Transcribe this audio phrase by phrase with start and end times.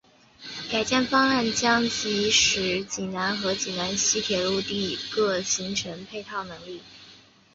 [0.71, 6.81] 改建方案将使济南和济南西铁路地区各自形成配套能力。